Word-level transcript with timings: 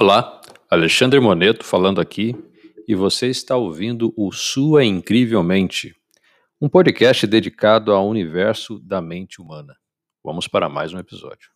Olá, 0.00 0.40
Alexandre 0.70 1.20
Moneto 1.20 1.62
falando 1.62 2.00
aqui 2.00 2.34
e 2.88 2.94
você 2.94 3.26
está 3.26 3.54
ouvindo 3.54 4.14
o 4.16 4.32
Sua 4.32 4.82
Incrivelmente, 4.82 5.94
um 6.58 6.70
podcast 6.70 7.26
dedicado 7.26 7.92
ao 7.92 8.08
universo 8.08 8.78
da 8.78 9.02
mente 9.02 9.42
humana. 9.42 9.76
Vamos 10.24 10.48
para 10.48 10.70
mais 10.70 10.94
um 10.94 10.98
episódio. 10.98 11.50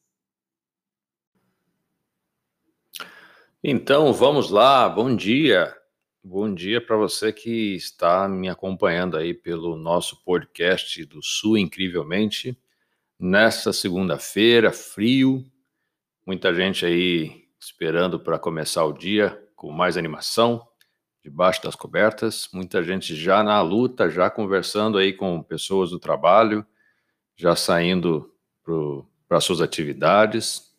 Então, 3.63 4.13
vamos 4.13 4.51
lá, 4.51 4.91
bom 4.91 5.17
dia. 5.17 5.75
Bom 6.23 6.53
dia 6.53 6.85
para 6.85 6.99
você 6.99 7.33
que 7.33 7.75
está 7.75 8.29
me 8.29 8.51
acompanhando 8.51 9.17
aí 9.17 9.33
pelo 9.33 9.75
nosso 9.75 10.23
podcast 10.23 11.03
do 11.07 11.23
Sul 11.23 11.57
Incrivelmente. 11.57 12.61
Nesta 13.19 13.73
segunda-feira, 13.73 14.71
frio, 14.71 15.43
muita 16.27 16.55
gente 16.55 16.85
aí 16.85 17.44
esperando 17.65 18.21
para 18.21 18.39
começar 18.39 18.85
o 18.85 18.93
dia 18.93 19.43
com 19.57 19.73
mais 19.73 19.97
animação, 19.97 20.69
debaixo 21.23 21.63
das 21.63 21.75
cobertas, 21.75 22.47
muita 22.53 22.83
gente 22.83 23.17
já 23.17 23.43
na 23.43 23.63
luta, 23.63 24.11
já 24.11 24.29
conversando 24.29 24.99
aí 24.99 25.15
com 25.15 25.43
pessoas 25.43 25.89
do 25.89 25.99
trabalho, 25.99 26.67
já 27.35 27.57
saindo 27.57 28.31
para 29.27 29.41
suas 29.41 29.63
atividades. 29.63 30.75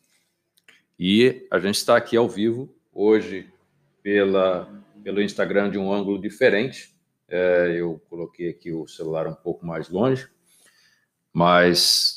E 0.96 1.44
a 1.50 1.58
gente 1.58 1.74
está 1.74 1.96
aqui 1.96 2.16
ao 2.16 2.28
vivo 2.28 2.72
hoje 2.92 3.52
pela, 4.00 4.72
pelo 5.02 5.20
Instagram 5.20 5.68
de 5.68 5.78
um 5.78 5.92
ângulo 5.92 6.20
diferente. 6.20 6.94
É, 7.28 7.74
eu 7.76 8.00
coloquei 8.08 8.50
aqui 8.50 8.72
o 8.72 8.86
celular 8.86 9.26
um 9.26 9.34
pouco 9.34 9.66
mais 9.66 9.88
longe, 9.88 10.28
mas 11.32 12.15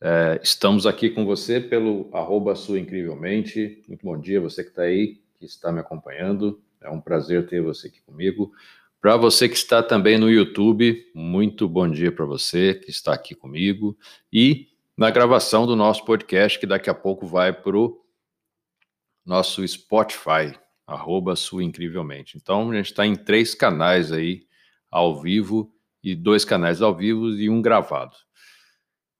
é, 0.00 0.40
estamos 0.42 0.86
aqui 0.86 1.10
com 1.10 1.24
você 1.24 1.60
pelo 1.60 2.08
arroba 2.12 2.54
sua 2.54 2.78
incrivelmente. 2.78 3.82
Muito 3.88 4.04
bom 4.04 4.18
dia, 4.18 4.40
você 4.40 4.62
que 4.62 4.70
está 4.70 4.82
aí, 4.82 5.20
que 5.38 5.44
está 5.44 5.72
me 5.72 5.80
acompanhando. 5.80 6.62
É 6.80 6.90
um 6.90 7.00
prazer 7.00 7.46
ter 7.46 7.62
você 7.62 7.88
aqui 7.88 8.00
comigo. 8.02 8.52
Para 9.00 9.16
você 9.16 9.48
que 9.48 9.56
está 9.56 9.82
também 9.82 10.18
no 10.18 10.30
YouTube, 10.30 11.10
muito 11.14 11.68
bom 11.68 11.88
dia 11.88 12.12
para 12.12 12.24
você 12.24 12.74
que 12.74 12.90
está 12.90 13.14
aqui 13.14 13.34
comigo. 13.34 13.96
E 14.32 14.68
na 14.96 15.10
gravação 15.10 15.66
do 15.66 15.76
nosso 15.76 16.04
podcast, 16.04 16.58
que 16.58 16.66
daqui 16.66 16.90
a 16.90 16.94
pouco 16.94 17.26
vai 17.26 17.52
para 17.52 17.76
o 17.76 18.00
nosso 19.24 19.66
Spotify, 19.66 20.58
arroba 20.86 21.36
sua 21.36 21.64
incrivelmente. 21.64 22.36
Então, 22.36 22.70
a 22.70 22.74
gente 22.76 22.86
está 22.86 23.06
em 23.06 23.16
três 23.16 23.54
canais 23.54 24.12
aí 24.12 24.46
ao 24.90 25.20
vivo, 25.20 25.72
e 26.02 26.14
dois 26.14 26.44
canais 26.44 26.80
ao 26.80 26.94
vivo 26.94 27.30
e 27.30 27.50
um 27.50 27.60
gravado. 27.60 28.16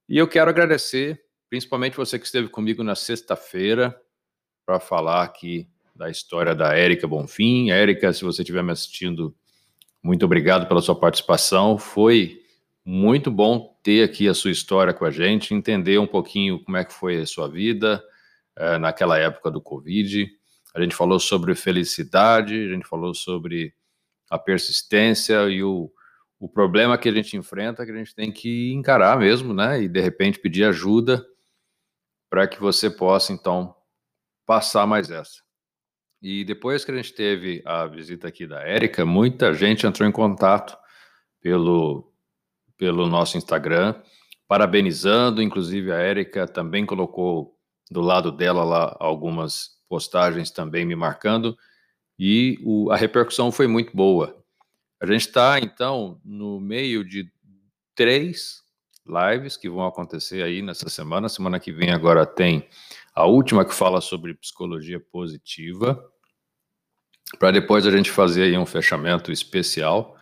E 0.08 0.18
eu 0.18 0.28
quero 0.28 0.48
agradecer, 0.48 1.20
principalmente 1.50 1.96
você 1.96 2.18
que 2.18 2.26
esteve 2.26 2.48
comigo 2.48 2.84
na 2.84 2.94
sexta-feira, 2.94 4.00
para 4.64 4.78
falar 4.78 5.22
aqui 5.22 5.68
da 5.94 6.10
história 6.10 6.54
da 6.54 6.74
Érica 6.74 7.08
Bonfim. 7.08 7.70
Érica, 7.70 8.12
se 8.12 8.24
você 8.24 8.42
estiver 8.42 8.62
me 8.62 8.72
assistindo, 8.72 9.34
muito 10.02 10.24
obrigado 10.24 10.68
pela 10.68 10.80
sua 10.80 10.94
participação. 10.94 11.76
Foi 11.76 12.40
muito 12.84 13.30
bom 13.30 13.76
ter 13.82 14.04
aqui 14.04 14.28
a 14.28 14.34
sua 14.34 14.52
história 14.52 14.94
com 14.94 15.04
a 15.04 15.10
gente, 15.10 15.54
entender 15.54 15.98
um 15.98 16.06
pouquinho 16.06 16.62
como 16.62 16.76
é 16.76 16.84
que 16.84 16.92
foi 16.92 17.20
a 17.20 17.26
sua 17.26 17.48
vida 17.48 18.02
é, 18.54 18.78
naquela 18.78 19.18
época 19.18 19.50
do 19.50 19.60
Covid. 19.60 20.28
A 20.72 20.80
gente 20.80 20.94
falou 20.94 21.18
sobre 21.18 21.54
felicidade, 21.54 22.54
a 22.54 22.72
gente 22.74 22.86
falou 22.86 23.12
sobre 23.12 23.74
a 24.30 24.38
persistência 24.38 25.48
e 25.48 25.64
o 25.64 25.90
o 26.38 26.48
problema 26.48 26.98
que 26.98 27.08
a 27.08 27.12
gente 27.12 27.36
enfrenta 27.36 27.82
é 27.82 27.86
que 27.86 27.92
a 27.92 27.96
gente 27.96 28.14
tem 28.14 28.30
que 28.30 28.72
encarar 28.72 29.18
mesmo, 29.18 29.54
né? 29.54 29.82
E 29.82 29.88
de 29.88 30.00
repente 30.00 30.38
pedir 30.38 30.64
ajuda 30.64 31.24
para 32.28 32.46
que 32.46 32.60
você 32.60 32.90
possa, 32.90 33.32
então, 33.32 33.74
passar 34.44 34.86
mais 34.86 35.10
essa. 35.10 35.46
E 36.20 36.44
depois 36.44 36.84
que 36.84 36.90
a 36.90 36.96
gente 36.96 37.14
teve 37.14 37.62
a 37.64 37.86
visita 37.86 38.28
aqui 38.28 38.46
da 38.46 38.60
Érica, 38.60 39.04
muita 39.04 39.54
gente 39.54 39.86
entrou 39.86 40.08
em 40.08 40.12
contato 40.12 40.76
pelo, 41.40 42.12
pelo 42.76 43.06
nosso 43.06 43.36
Instagram, 43.36 43.94
parabenizando, 44.48 45.42
inclusive 45.42 45.92
a 45.92 45.98
Érica 45.98 46.46
também 46.46 46.84
colocou 46.84 47.56
do 47.90 48.00
lado 48.00 48.32
dela 48.32 48.64
lá 48.64 48.96
algumas 48.98 49.76
postagens 49.88 50.50
também 50.50 50.84
me 50.84 50.96
marcando, 50.96 51.56
e 52.18 52.58
o, 52.64 52.90
a 52.90 52.96
repercussão 52.96 53.52
foi 53.52 53.66
muito 53.66 53.94
boa. 53.96 54.44
A 55.00 55.06
gente 55.06 55.26
está, 55.26 55.58
então, 55.60 56.20
no 56.24 56.60
meio 56.60 57.04
de 57.04 57.30
três 57.94 58.64
lives 59.06 59.56
que 59.56 59.68
vão 59.68 59.86
acontecer 59.86 60.42
aí 60.42 60.60
nessa 60.60 60.88
semana. 60.88 61.28
Semana 61.28 61.60
que 61.60 61.72
vem 61.72 61.90
agora 61.90 62.26
tem 62.26 62.68
a 63.14 63.24
última 63.24 63.64
que 63.64 63.74
fala 63.74 64.00
sobre 64.00 64.34
psicologia 64.34 65.00
positiva, 65.00 66.02
para 67.38 67.50
depois 67.50 67.86
a 67.86 67.90
gente 67.90 68.10
fazer 68.10 68.44
aí 68.44 68.58
um 68.58 68.66
fechamento 68.66 69.32
especial. 69.32 70.16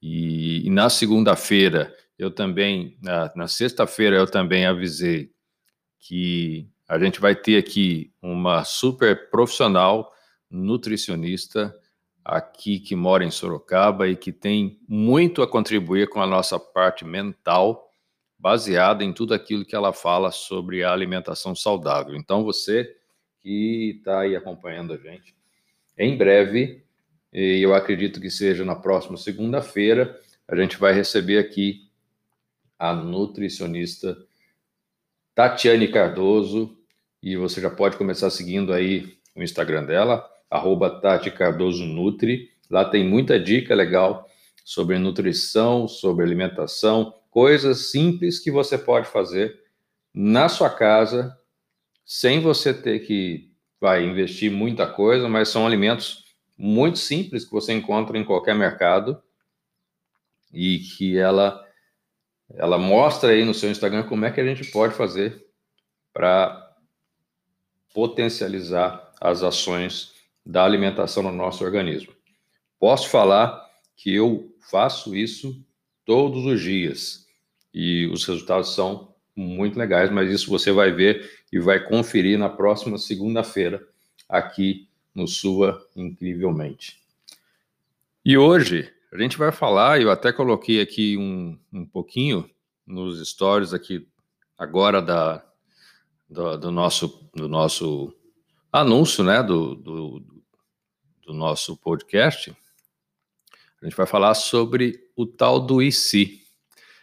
E, 0.00 0.66
e 0.66 0.70
na 0.70 0.88
segunda-feira 0.88 1.94
eu 2.18 2.30
também, 2.30 2.96
na, 3.02 3.32
na 3.34 3.48
sexta-feira 3.48 4.16
eu 4.16 4.26
também 4.26 4.66
avisei 4.66 5.32
que 5.98 6.68
a 6.88 6.98
gente 6.98 7.20
vai 7.20 7.34
ter 7.34 7.56
aqui 7.56 8.12
uma 8.20 8.64
super 8.64 9.30
profissional 9.30 10.12
nutricionista 10.50 11.74
aqui 12.24 12.78
que 12.78 12.94
mora 12.94 13.24
em 13.24 13.30
Sorocaba 13.30 14.08
e 14.08 14.16
que 14.16 14.32
tem 14.32 14.78
muito 14.88 15.42
a 15.42 15.48
contribuir 15.48 16.08
com 16.08 16.20
a 16.20 16.26
nossa 16.26 16.58
parte 16.58 17.04
mental, 17.04 17.90
baseada 18.38 19.04
em 19.04 19.12
tudo 19.12 19.34
aquilo 19.34 19.64
que 19.64 19.74
ela 19.74 19.92
fala 19.92 20.30
sobre 20.30 20.82
a 20.82 20.92
alimentação 20.92 21.54
saudável. 21.54 22.16
Então, 22.16 22.44
você 22.44 22.96
que 23.40 23.96
está 23.98 24.20
aí 24.20 24.36
acompanhando 24.36 24.92
a 24.92 24.96
gente, 24.96 25.34
em 25.98 26.16
breve, 26.16 26.84
e 27.32 27.60
eu 27.60 27.74
acredito 27.74 28.20
que 28.20 28.30
seja 28.30 28.64
na 28.64 28.76
próxima 28.76 29.16
segunda-feira, 29.16 30.18
a 30.46 30.56
gente 30.56 30.76
vai 30.76 30.92
receber 30.92 31.38
aqui 31.38 31.88
a 32.78 32.92
nutricionista 32.92 34.16
Tatiane 35.34 35.88
Cardoso, 35.88 36.76
e 37.22 37.36
você 37.36 37.60
já 37.60 37.70
pode 37.70 37.96
começar 37.96 38.30
seguindo 38.30 38.72
aí 38.72 39.16
o 39.34 39.42
Instagram 39.42 39.84
dela, 39.84 40.28
arroba 40.52 40.90
Tati 41.00 41.30
Cardoso 41.30 41.84
Nutri. 41.86 42.50
Lá 42.70 42.84
tem 42.84 43.08
muita 43.08 43.40
dica 43.40 43.74
legal 43.74 44.28
sobre 44.62 44.98
nutrição, 44.98 45.88
sobre 45.88 46.24
alimentação, 46.24 47.14
coisas 47.30 47.90
simples 47.90 48.38
que 48.38 48.50
você 48.50 48.76
pode 48.76 49.08
fazer 49.08 49.58
na 50.14 50.48
sua 50.48 50.68
casa, 50.68 51.36
sem 52.04 52.40
você 52.40 52.74
ter 52.74 53.00
que 53.00 53.50
vai 53.80 54.04
investir 54.04 54.52
muita 54.52 54.86
coisa, 54.86 55.28
mas 55.28 55.48
são 55.48 55.66
alimentos 55.66 56.36
muito 56.56 56.98
simples 56.98 57.44
que 57.44 57.50
você 57.50 57.72
encontra 57.72 58.18
em 58.18 58.24
qualquer 58.24 58.54
mercado 58.54 59.20
e 60.52 60.78
que 60.80 61.16
ela 61.16 61.66
ela 62.54 62.76
mostra 62.76 63.30
aí 63.30 63.46
no 63.46 63.54
seu 63.54 63.70
Instagram 63.70 64.02
como 64.02 64.26
é 64.26 64.30
que 64.30 64.38
a 64.38 64.44
gente 64.44 64.70
pode 64.70 64.94
fazer 64.94 65.46
para 66.12 66.76
potencializar 67.94 69.10
as 69.18 69.42
ações 69.42 70.11
da 70.44 70.64
alimentação 70.64 71.22
no 71.22 71.32
nosso 71.32 71.64
organismo. 71.64 72.12
Posso 72.78 73.08
falar 73.08 73.64
que 73.96 74.14
eu 74.14 74.52
faço 74.70 75.14
isso 75.14 75.64
todos 76.04 76.44
os 76.44 76.60
dias 76.60 77.26
e 77.72 78.06
os 78.06 78.24
resultados 78.24 78.74
são 78.74 79.14
muito 79.34 79.78
legais, 79.78 80.10
mas 80.10 80.30
isso 80.30 80.50
você 80.50 80.72
vai 80.72 80.92
ver 80.92 81.30
e 81.52 81.58
vai 81.58 81.80
conferir 81.80 82.38
na 82.38 82.48
próxima 82.48 82.98
segunda-feira 82.98 83.86
aqui 84.28 84.88
no 85.14 85.26
Sua 85.26 85.86
Incrivelmente. 85.96 87.00
E 88.24 88.36
hoje 88.36 88.92
a 89.12 89.18
gente 89.18 89.36
vai 89.36 89.52
falar, 89.52 90.00
eu 90.00 90.10
até 90.10 90.32
coloquei 90.32 90.80
aqui 90.80 91.16
um, 91.16 91.58
um 91.72 91.84
pouquinho 91.84 92.48
nos 92.86 93.26
stories 93.28 93.72
aqui 93.72 94.06
agora 94.58 95.00
da, 95.00 95.44
do, 96.28 96.56
do 96.56 96.70
nosso, 96.70 97.28
do 97.34 97.48
nosso 97.48 98.12
anúncio, 98.72 99.22
né, 99.22 99.42
do, 99.42 99.74
do, 99.74 100.20
do 101.22 101.32
nosso 101.32 101.76
podcast, 101.76 102.54
a 103.80 103.84
gente 103.84 103.96
vai 103.96 104.06
falar 104.06 104.34
sobre 104.34 105.08
o 105.16 105.26
tal 105.26 105.58
do 105.58 105.82
IC. 105.82 106.40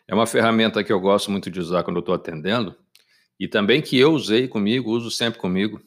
É 0.07 0.13
uma 0.13 0.25
ferramenta 0.25 0.83
que 0.83 0.91
eu 0.91 0.99
gosto 0.99 1.29
muito 1.29 1.51
de 1.51 1.59
usar 1.59 1.83
quando 1.83 1.97
eu 1.97 2.01
estou 2.01 2.15
atendendo 2.15 2.75
e 3.39 3.47
também 3.47 3.81
que 3.81 3.97
eu 3.97 4.13
usei 4.13 4.47
comigo, 4.47 4.91
uso 4.91 5.11
sempre 5.11 5.39
comigo, 5.39 5.81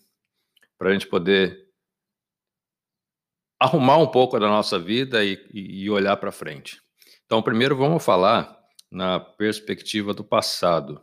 para 0.79 0.91
a 0.91 0.93
gente 0.93 1.07
poder 1.07 1.69
arrumar 3.61 3.99
um 3.99 4.07
pouco 4.07 4.39
da 4.39 4.49
nossa 4.49 4.79
vida 4.79 5.25
e, 5.25 5.39
e 5.53 5.89
olhar 5.89 6.17
para 6.17 6.33
frente. 6.33 6.81
Então, 7.25 7.43
primeiro 7.43 7.77
vamos 7.77 8.05
falar 8.05 8.59
na 8.91 9.21
perspectiva 9.21 10.13
do 10.13 10.25
passado. 10.25 11.01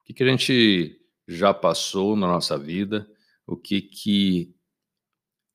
O 0.00 0.04
que, 0.04 0.14
que 0.14 0.22
a 0.22 0.26
gente 0.26 1.00
já 1.28 1.54
passou 1.54 2.16
na 2.16 2.26
nossa 2.26 2.58
vida, 2.58 3.08
o 3.46 3.56
que, 3.56 3.80
que 3.80 4.54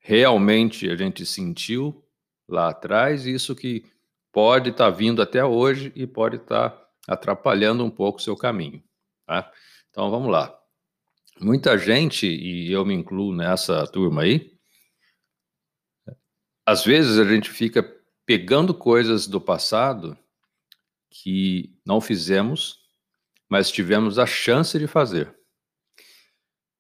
realmente 0.06 0.88
a 0.88 0.96
gente 0.96 1.26
sentiu 1.26 2.06
lá 2.48 2.70
atrás, 2.70 3.26
isso 3.26 3.56
que 3.56 3.84
pode 4.32 4.70
estar 4.70 4.92
tá 4.92 4.96
vindo 4.96 5.20
até 5.20 5.44
hoje 5.44 5.92
e 5.96 6.06
pode 6.06 6.36
estar 6.36 6.70
tá 6.70 6.90
atrapalhando 7.08 7.84
um 7.84 7.90
pouco 7.90 8.20
o 8.20 8.22
seu 8.22 8.38
caminho. 8.38 8.84
Tá? 9.26 9.52
Então 9.90 10.12
vamos 10.12 10.32
lá. 10.32 10.56
muita 11.42 11.76
gente, 11.76 12.28
e 12.28 12.72
eu 12.72 12.86
me 12.86 12.94
incluo 12.94 13.34
nessa 13.34 13.88
turma 13.88 14.22
aí, 14.22 14.56
às 16.64 16.86
vezes 16.86 17.18
a 17.18 17.26
gente 17.26 17.50
fica 17.50 17.82
pegando 18.28 18.76
coisas 18.76 19.26
do 19.26 19.42
passado 19.42 20.16
que 21.10 21.76
não 21.84 22.00
fizemos, 22.00 22.80
mas 23.50 23.72
tivemos 23.72 24.20
a 24.20 24.28
chance 24.28 24.78
de 24.78 24.86
fazer. 24.86 25.36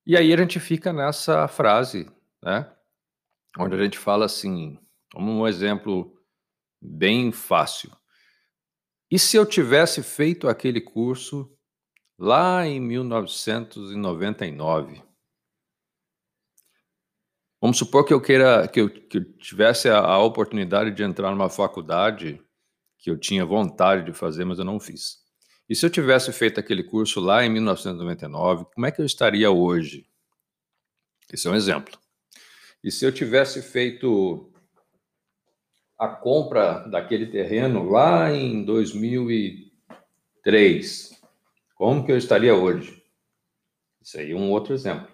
E 0.06 0.16
aí 0.16 0.32
a 0.32 0.38
gente 0.38 0.60
fica 0.60 0.94
nessa 0.94 1.48
frase, 1.48 2.08
né? 2.44 2.72
Onde 3.58 3.76
a 3.76 3.84
gente 3.84 3.98
fala 3.98 4.26
assim, 4.26 4.78
um 5.16 5.48
exemplo 5.48 6.14
bem 6.82 7.32
fácil. 7.32 7.90
E 9.10 9.18
se 9.18 9.38
eu 9.38 9.46
tivesse 9.46 10.04
feito 10.04 10.50
aquele 10.50 10.82
curso 10.82 11.50
lá 12.18 12.66
em 12.66 12.80
1999? 12.80 15.04
Vamos 17.62 17.78
supor 17.78 18.06
que 18.06 18.14
eu 18.14 18.22
queira 18.22 18.68
que 18.68 18.82
eu, 18.82 18.90
que 18.90 19.18
eu 19.18 19.38
tivesse 19.38 19.90
a, 19.90 20.00
a, 20.00 20.22
oportunidade 20.22 20.92
de 20.92 21.04
entrar 21.04 21.32
numa 21.32 21.50
faculdade 21.50 22.42
que 23.00 23.10
eu 23.10 23.18
tinha 23.18 23.46
vontade 23.46 24.06
de 24.06 24.14
fazer, 24.14 24.46
mas 24.46 24.60
eu 24.60 24.66
não 24.66 24.80
fiz. 24.80 25.24
E 25.68 25.76
se 25.76 25.84
eu 25.86 25.90
tivesse 25.90 26.32
feito 26.32 26.60
aquele 26.60 26.84
curso 26.84 27.20
lá 27.20 27.44
em 27.44 27.50
1999, 27.50 28.66
como 28.74 28.86
é 28.86 28.92
que 28.92 29.02
eu 29.02 29.06
estaria 29.06 29.50
hoje? 29.50 30.06
Esse 31.32 31.48
é 31.48 31.52
um 31.52 31.56
exemplo. 31.56 31.98
E 32.86 32.92
se 32.92 33.04
eu 33.04 33.12
tivesse 33.12 33.62
feito 33.64 34.54
a 35.98 36.08
compra 36.08 36.88
daquele 36.88 37.26
terreno 37.26 37.90
lá 37.90 38.32
em 38.32 38.64
2003, 38.64 41.20
como 41.74 42.06
que 42.06 42.12
eu 42.12 42.18
estaria 42.18 42.54
hoje? 42.54 43.04
Isso 44.00 44.20
aí 44.20 44.34
é 44.34 44.36
um 44.36 44.52
outro 44.52 44.76
exemplo. 44.76 45.12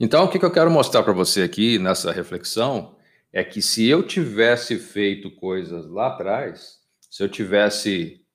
Então, 0.00 0.24
o 0.24 0.28
que, 0.28 0.44
eu 0.44 0.50
quero 0.50 0.68
mostrar 0.68 1.04
para 1.04 1.12
você 1.12 1.42
aqui 1.42 1.78
nessa 1.78 2.10
reflexão 2.10 2.98
é 3.32 3.44
que 3.44 3.62
se 3.62 3.86
eu 3.86 4.04
tivesse 4.04 4.80
feito 4.80 5.30
coisas 5.36 5.86
lá 5.86 6.08
atrás, 6.08 6.80
se 7.08 7.22
eu 7.22 7.28
tivesse 7.28 8.26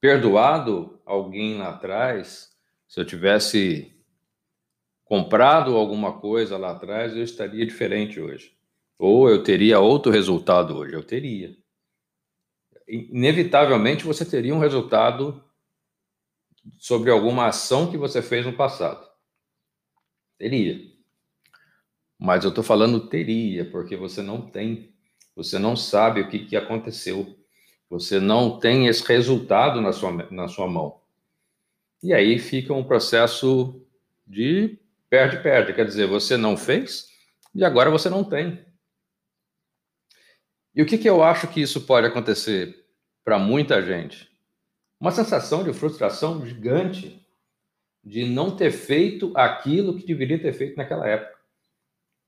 perdoado 0.00 1.00
alguém 1.06 1.58
lá 1.58 1.68
atrás, 1.68 2.50
se 2.88 2.98
eu 2.98 3.04
tivesse 3.04 3.96
comprado 5.08 5.74
alguma 5.74 6.20
coisa 6.20 6.58
lá 6.58 6.72
atrás, 6.72 7.16
eu 7.16 7.22
estaria 7.22 7.64
diferente 7.64 8.20
hoje. 8.20 8.54
Ou 8.98 9.28
eu 9.28 9.42
teria 9.42 9.80
outro 9.80 10.12
resultado 10.12 10.76
hoje? 10.76 10.94
Eu 10.94 11.02
teria. 11.02 11.56
Inevitavelmente 12.86 14.04
você 14.04 14.24
teria 14.24 14.54
um 14.54 14.58
resultado 14.58 15.42
sobre 16.76 17.10
alguma 17.10 17.46
ação 17.46 17.90
que 17.90 17.96
você 17.96 18.20
fez 18.20 18.44
no 18.44 18.52
passado. 18.52 19.08
Teria. 20.36 20.78
Mas 22.18 22.44
eu 22.44 22.50
estou 22.50 22.64
falando 22.64 23.08
teria, 23.08 23.70
porque 23.70 23.96
você 23.96 24.20
não 24.20 24.42
tem. 24.42 24.92
Você 25.34 25.58
não 25.58 25.74
sabe 25.74 26.20
o 26.20 26.28
que, 26.28 26.40
que 26.40 26.56
aconteceu. 26.56 27.34
Você 27.88 28.20
não 28.20 28.58
tem 28.58 28.88
esse 28.88 29.06
resultado 29.06 29.80
na 29.80 29.92
sua, 29.92 30.12
na 30.30 30.48
sua 30.48 30.66
mão. 30.66 31.00
E 32.02 32.12
aí 32.12 32.38
fica 32.38 32.74
um 32.74 32.84
processo 32.84 33.80
de 34.26 34.78
perde-perde. 35.08 35.72
Quer 35.72 35.84
dizer, 35.84 36.06
você 36.06 36.36
não 36.36 36.56
fez 36.56 37.08
e 37.54 37.64
agora 37.64 37.90
você 37.90 38.08
não 38.08 38.24
tem. 38.24 38.64
E 40.74 40.82
o 40.82 40.86
que, 40.86 40.98
que 40.98 41.08
eu 41.08 41.22
acho 41.22 41.48
que 41.48 41.60
isso 41.60 41.86
pode 41.86 42.06
acontecer 42.06 42.86
para 43.24 43.38
muita 43.38 43.82
gente? 43.82 44.30
Uma 45.00 45.10
sensação 45.10 45.64
de 45.64 45.72
frustração 45.72 46.46
gigante 46.46 47.26
de 48.04 48.24
não 48.24 48.56
ter 48.56 48.70
feito 48.70 49.32
aquilo 49.36 49.96
que 49.96 50.06
deveria 50.06 50.40
ter 50.40 50.52
feito 50.52 50.76
naquela 50.76 51.06
época. 51.06 51.38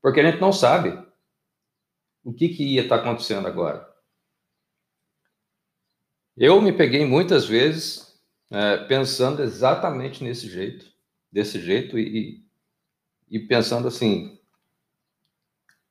Porque 0.02 0.20
a 0.20 0.30
gente 0.30 0.40
não 0.40 0.52
sabe 0.52 0.98
o 2.24 2.32
que, 2.32 2.48
que 2.48 2.64
ia 2.74 2.82
estar 2.82 2.98
tá 2.98 3.02
acontecendo 3.02 3.46
agora. 3.46 3.88
Eu 6.36 6.60
me 6.60 6.72
peguei 6.72 7.04
muitas 7.04 7.46
vezes 7.46 8.18
é, 8.50 8.78
pensando 8.84 9.42
exatamente 9.42 10.24
nesse 10.24 10.48
jeito, 10.48 10.90
desse 11.30 11.60
jeito, 11.60 11.98
e, 11.98 12.44
e 13.30 13.38
pensando 13.38 13.88
assim: 13.88 14.38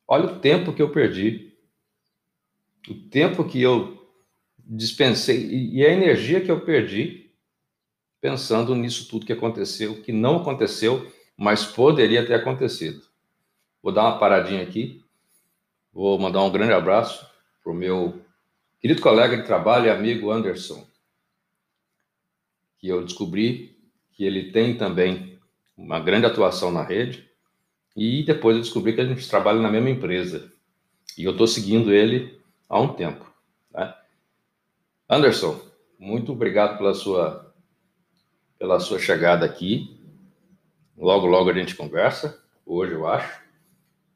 olha 0.08 0.26
o 0.26 0.40
tempo 0.40 0.74
que 0.74 0.82
eu 0.82 0.92
perdi 0.92 1.50
o 2.88 2.96
tempo 2.96 3.44
que 3.44 3.62
eu 3.62 4.10
dispensei 4.58 5.48
e 5.48 5.86
a 5.86 5.92
energia 5.92 6.42
que 6.42 6.50
eu 6.50 6.62
perdi 6.62 7.32
pensando 8.20 8.76
nisso 8.76 9.08
tudo 9.08 9.26
que 9.26 9.34
aconteceu, 9.34 10.02
que 10.02 10.12
não 10.12 10.38
aconteceu, 10.38 11.12
mas 11.38 11.64
poderia 11.66 12.26
ter 12.26 12.34
acontecido. 12.34 13.02
Vou 13.82 13.94
dar 13.94 14.04
uma 14.04 14.20
paradinha 14.20 14.62
aqui, 14.62 15.04
vou 15.94 16.20
mandar 16.20 16.44
um 16.44 16.52
grande 16.52 16.74
abraço 16.74 17.26
para 17.64 17.72
o 17.72 17.76
meu 17.76 18.22
querido 18.80 19.02
colega 19.02 19.38
de 19.38 19.44
trabalho 19.44 19.86
e 19.86 19.90
amigo 19.90 20.32
Anderson, 20.32 20.86
que 22.78 22.88
eu 22.88 23.04
descobri 23.04 23.78
que 24.12 24.24
ele 24.26 24.52
tem 24.52 24.78
também 24.78 25.40
uma 25.78 26.00
grande 26.00 26.26
atuação 26.26 26.72
na 26.72 26.84
rede, 26.84 27.29
e 27.96 28.24
depois 28.24 28.56
eu 28.56 28.62
descobri 28.62 28.94
que 28.94 29.02
a 29.02 29.06
gente 29.06 29.30
trabalha 29.30 29.60
na 29.60 29.72
mesma 29.72 29.90
empresa. 29.90 30.52
E 31.18 31.24
eu 31.24 31.32
estou 31.32 31.48
seguindo 31.48 31.92
ele 31.92 32.40
há 32.68 32.80
um 32.80 32.94
tempo. 32.94 33.26
Né? 33.72 33.94
Anderson, 35.10 35.60
muito 35.98 36.32
obrigado 36.32 36.78
pela 36.78 36.94
sua, 36.94 37.54
pela 38.58 38.80
sua 38.80 39.00
chegada 39.00 39.46
aqui. 39.46 40.00
Logo, 40.98 41.28
logo 41.28 41.50
a 41.50 41.54
gente 41.54 41.76
conversa, 41.76 42.42
hoje 42.66 42.94
eu 42.94 43.08
acho, 43.08 43.42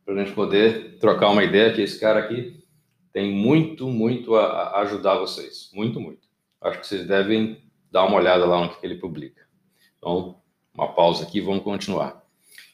para 0.06 0.14
a 0.16 0.24
gente 0.24 0.34
poder 0.34 0.98
trocar 1.00 1.30
uma 1.30 1.44
ideia 1.44 1.74
que 1.74 1.82
esse 1.82 2.00
cara 2.00 2.20
aqui 2.20 2.64
tem 3.12 3.32
muito, 3.32 3.88
muito 3.88 4.36
a, 4.36 4.46
a 4.46 4.82
ajudar 4.82 5.20
vocês. 5.20 5.70
Muito, 5.74 6.00
muito. 6.00 6.28
Acho 6.62 6.80
que 6.80 6.88
vocês 6.88 7.08
devem 7.08 7.62
dar 7.92 8.06
uma 8.06 8.18
olhada 8.18 8.46
lá 8.46 8.62
no 8.62 8.70
que 8.70 8.86
ele 8.86 8.96
publica. 8.96 9.42
Então, 9.98 10.42
uma 10.74 10.94
pausa 10.94 11.24
aqui, 11.24 11.40
vamos 11.40 11.64
continuar. 11.64 12.23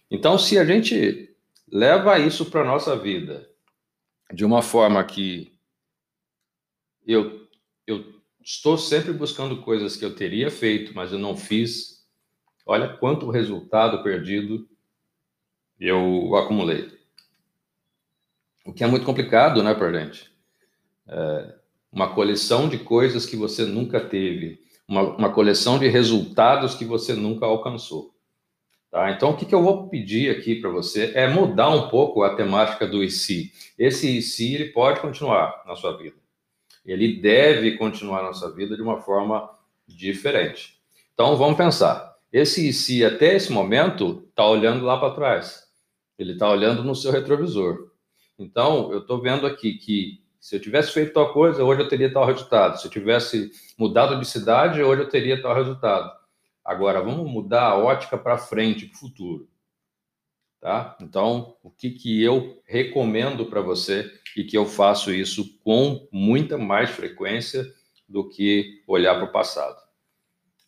Então, 0.09 0.37
se 0.37 0.57
a 0.57 0.65
gente 0.65 1.35
leva 1.71 2.17
isso 2.17 2.49
para 2.49 2.61
a 2.61 2.65
nossa 2.65 2.97
vida 2.97 3.49
de 4.33 4.43
uma 4.43 4.61
forma 4.61 5.03
que 5.03 5.53
eu, 7.05 7.47
eu 7.85 8.03
estou 8.41 8.77
sempre 8.77 9.13
buscando 9.13 9.61
coisas 9.61 9.95
que 9.95 10.05
eu 10.05 10.15
teria 10.15 10.49
feito, 10.49 10.93
mas 10.95 11.11
eu 11.11 11.19
não 11.19 11.35
fiz. 11.35 12.07
Olha 12.65 12.97
quanto 12.97 13.29
resultado 13.29 14.03
perdido 14.03 14.67
eu 15.79 16.35
acumulei. 16.35 16.97
O 18.65 18.73
que 18.73 18.83
é 18.83 18.87
muito 18.87 19.05
complicado, 19.05 19.63
né, 19.63 19.73
Perdente? 19.73 20.31
É 21.07 21.59
uma 21.91 22.13
coleção 22.13 22.69
de 22.69 22.77
coisas 22.77 23.25
que 23.25 23.35
você 23.35 23.65
nunca 23.65 23.99
teve, 23.99 24.61
uma, 24.87 25.01
uma 25.01 25.33
coleção 25.33 25.79
de 25.79 25.87
resultados 25.87 26.75
que 26.75 26.85
você 26.85 27.13
nunca 27.13 27.45
alcançou. 27.45 28.13
Tá? 28.91 29.11
Então, 29.11 29.31
o 29.31 29.37
que, 29.37 29.45
que 29.45 29.53
eu 29.53 29.61
vou 29.61 29.87
pedir 29.87 30.35
aqui 30.35 30.55
para 30.55 30.69
você 30.69 31.11
é 31.15 31.27
mudar 31.27 31.69
um 31.69 31.89
pouco 31.89 32.23
a 32.23 32.35
temática 32.35 32.87
do 32.87 33.03
IC. 33.03 33.51
Esse 33.77 34.17
IC 34.17 34.55
ele 34.55 34.65
pode 34.69 34.99
continuar 34.99 35.63
na 35.65 35.75
sua 35.75 35.95
vida 35.95 36.15
ele 36.85 37.21
deve 37.21 37.77
continuar 37.77 38.21
na 38.21 38.29
nossa 38.29 38.51
vida 38.51 38.75
de 38.75 38.81
uma 38.81 39.01
forma 39.01 39.49
diferente. 39.87 40.79
Então 41.13 41.35
vamos 41.37 41.57
pensar. 41.57 42.15
Esse 42.31 42.71
se 42.73 43.03
até 43.03 43.35
esse 43.35 43.51
momento 43.51 44.25
está 44.29 44.45
olhando 44.47 44.85
lá 44.85 44.99
para 44.99 45.13
trás. 45.13 45.67
Ele 46.17 46.33
está 46.33 46.49
olhando 46.49 46.83
no 46.83 46.95
seu 46.95 47.11
retrovisor. 47.11 47.91
Então 48.37 48.91
eu 48.91 48.99
estou 48.99 49.21
vendo 49.21 49.45
aqui 49.45 49.73
que 49.73 50.23
se 50.39 50.55
eu 50.55 50.59
tivesse 50.59 50.91
feito 50.91 51.13
tal 51.13 51.33
coisa, 51.33 51.63
hoje 51.63 51.81
eu 51.81 51.87
teria 51.87 52.11
tal 52.11 52.25
resultado. 52.25 52.79
Se 52.79 52.87
eu 52.87 52.91
tivesse 52.91 53.51
mudado 53.77 54.19
de 54.19 54.25
cidade, 54.25 54.81
hoje 54.81 55.01
eu 55.01 55.09
teria 55.09 55.41
tal 55.41 55.53
resultado. 55.53 56.11
Agora 56.63 57.01
vamos 57.01 57.29
mudar 57.29 57.63
a 57.63 57.77
ótica 57.77 58.17
para 58.17 58.37
frente, 58.37 58.85
para 58.85 58.95
o 58.95 58.99
futuro. 58.99 59.49
Tá? 60.59 60.97
Então, 61.01 61.55
o 61.63 61.71
que, 61.71 61.91
que 61.91 62.21
eu 62.21 62.61
recomendo 62.65 63.45
para 63.45 63.61
você 63.61 64.11
e 64.35 64.43
que 64.43 64.57
eu 64.57 64.65
faço 64.65 65.11
isso 65.11 65.57
com 65.63 66.07
muita 66.11 66.57
mais 66.57 66.89
frequência 66.89 67.65
do 68.07 68.27
que 68.27 68.83
olhar 68.87 69.15
para 69.15 69.25
o 69.25 69.31
passado. 69.31 69.77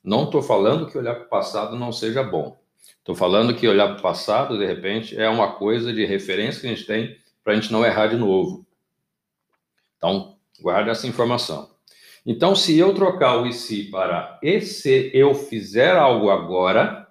Não 0.03 0.25
estou 0.25 0.41
falando 0.41 0.89
que 0.89 0.97
olhar 0.97 1.15
para 1.15 1.25
o 1.25 1.29
passado 1.29 1.75
não 1.75 1.91
seja 1.91 2.23
bom. 2.23 2.59
Estou 2.97 3.15
falando 3.15 3.55
que 3.55 3.67
olhar 3.67 3.87
para 3.87 3.99
o 3.99 4.01
passado, 4.01 4.57
de 4.57 4.65
repente, 4.65 5.19
é 5.19 5.27
uma 5.27 5.53
coisa 5.53 5.91
de 5.91 6.05
referência 6.05 6.61
que 6.61 6.67
a 6.67 6.69
gente 6.69 6.85
tem 6.85 7.17
para 7.43 7.53
a 7.53 7.55
gente 7.55 7.71
não 7.71 7.83
errar 7.83 8.07
de 8.07 8.15
novo. 8.15 8.65
Então, 9.97 10.37
guarde 10.59 10.89
essa 10.89 11.07
informação. 11.07 11.70
Então, 12.25 12.55
se 12.55 12.77
eu 12.77 12.93
trocar 12.93 13.37
o 13.37 13.47
e 13.47 13.53
se 13.53 13.85
para 13.85 14.39
e 14.43 14.61
se 14.61 15.09
eu 15.13 15.33
fizer 15.33 15.95
algo 15.95 16.29
agora, 16.29 17.07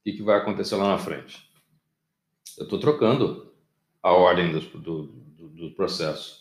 o 0.00 0.04
que, 0.04 0.16
que 0.16 0.22
vai 0.22 0.38
acontecer 0.38 0.74
lá 0.76 0.88
na 0.88 0.98
frente? 0.98 1.48
Eu 2.58 2.64
estou 2.64 2.78
trocando 2.78 3.52
a 4.02 4.12
ordem 4.12 4.52
do, 4.52 4.60
do, 4.60 5.02
do 5.36 5.70
processo. 5.72 6.40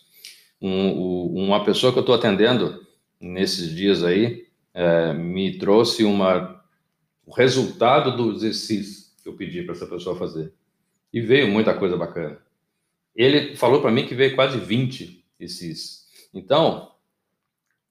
Um, 0.62 1.44
uma 1.44 1.64
pessoa 1.64 1.92
que 1.92 2.00
eu 2.00 2.02
estou 2.02 2.16
atendendo 2.16 2.86
nesses 3.20 3.70
dias 3.70 4.04
aí, 4.04 4.48
é, 4.74 5.14
me 5.14 5.58
trouxe 5.58 6.04
uma, 6.04 6.64
o 7.26 7.34
resultado 7.34 8.16
do 8.16 8.32
exercício 8.32 9.12
que 9.22 9.28
eu 9.28 9.34
pedi 9.34 9.64
para 9.64 9.74
essa 9.74 9.86
pessoa 9.86 10.16
fazer. 10.16 10.54
E 11.12 11.20
veio 11.20 11.48
muita 11.48 11.74
coisa 11.74 11.98
bacana. 11.98 12.40
Ele 13.16 13.56
falou 13.56 13.82
para 13.82 13.92
mim 13.92 14.06
que 14.06 14.16
veio 14.16 14.36
quase 14.36 14.58
20 14.58 15.26
esses. 15.40 16.08
Então, 16.34 16.92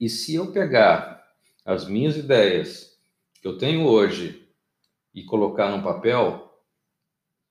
e 0.01 0.09
se 0.09 0.35
eu 0.35 0.53
pegar 0.53 1.27
as 1.65 1.87
minhas 1.87 2.17
ideias 2.17 2.99
que 3.41 3.47
eu 3.47 3.59
tenho 3.59 3.87
hoje 3.87 4.49
e 5.15 5.25
colocar 5.25 5.69
num 5.71 5.83
papel 5.83 6.49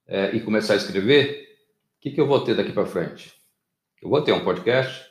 é, 0.08 0.36
e 0.36 0.42
começar 0.42 0.74
a 0.74 0.78
escrever, 0.78 1.58
o 1.98 2.00
que, 2.00 2.12
que 2.12 2.22
eu 2.22 2.28
vou 2.28 2.44
ter 2.44 2.56
daqui 2.56 2.72
para 2.72 2.86
frente? 2.86 3.34
Eu 4.02 4.10
vou 4.10 4.22
ter 4.22 4.32
um 4.32 4.44
podcast, 4.44 5.06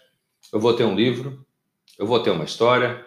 eu 0.53 0.59
vou 0.59 0.75
ter 0.75 0.85
um 0.85 0.95
livro, 0.95 1.45
eu 1.99 2.07
vou 2.07 2.23
ter 2.23 2.31
uma 2.31 2.45
história, 2.45 3.05